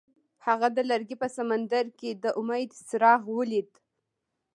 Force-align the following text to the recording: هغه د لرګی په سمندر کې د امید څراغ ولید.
هغه 0.45 0.67
د 0.77 0.79
لرګی 0.89 1.15
په 1.23 1.27
سمندر 1.37 1.85
کې 1.99 2.09
د 2.23 2.25
امید 2.39 2.69
څراغ 2.87 3.21
ولید. 3.37 3.69